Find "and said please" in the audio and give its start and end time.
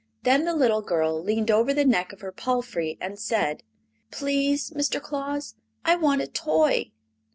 2.99-4.71